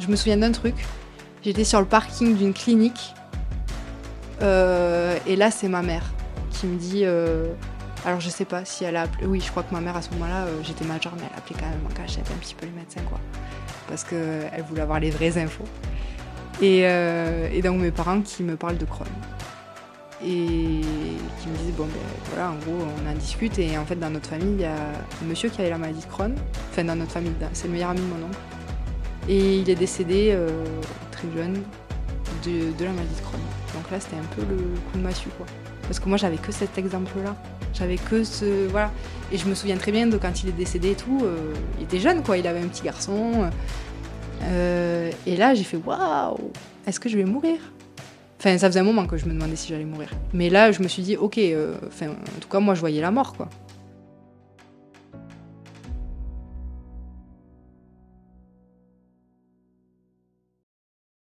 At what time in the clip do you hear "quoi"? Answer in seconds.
13.08-13.20, 35.36-35.46, 42.22-42.38, 53.34-53.50